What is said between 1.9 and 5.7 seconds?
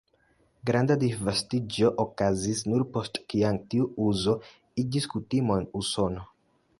okazis nur post kiam tiu uzo iĝis kutimo en